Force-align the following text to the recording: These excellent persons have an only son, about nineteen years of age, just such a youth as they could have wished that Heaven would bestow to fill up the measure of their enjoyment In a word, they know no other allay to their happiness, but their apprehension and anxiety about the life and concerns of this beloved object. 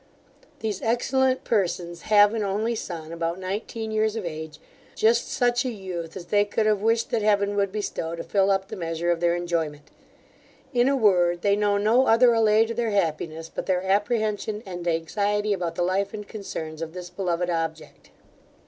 These 0.61 0.81
excellent 0.81 1.43
persons 1.43 2.01
have 2.09 2.33
an 2.33 2.41
only 2.43 2.73
son, 2.73 3.11
about 3.11 3.37
nineteen 3.37 3.91
years 3.91 4.15
of 4.15 4.25
age, 4.25 4.57
just 4.95 5.31
such 5.31 5.63
a 5.63 5.69
youth 5.69 6.17
as 6.17 6.25
they 6.25 6.43
could 6.43 6.65
have 6.65 6.81
wished 6.81 7.11
that 7.11 7.21
Heaven 7.21 7.55
would 7.55 7.71
bestow 7.71 8.15
to 8.15 8.23
fill 8.23 8.49
up 8.49 8.69
the 8.69 8.75
measure 8.75 9.11
of 9.11 9.19
their 9.19 9.35
enjoyment 9.35 9.89
In 10.73 10.89
a 10.89 10.95
word, 10.97 11.43
they 11.43 11.55
know 11.55 11.77
no 11.77 12.07
other 12.07 12.33
allay 12.33 12.65
to 12.65 12.73
their 12.73 12.89
happiness, 12.89 13.47
but 13.53 13.67
their 13.67 13.83
apprehension 13.83 14.63
and 14.65 14.87
anxiety 14.87 15.53
about 15.53 15.75
the 15.75 15.83
life 15.83 16.15
and 16.15 16.27
concerns 16.27 16.81
of 16.81 16.93
this 16.93 17.11
beloved 17.11 17.51
object. 17.51 18.09